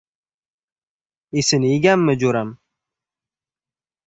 Esini 1.41 1.69
yeganmi 1.75 2.17
jo‘ram! 2.25 2.51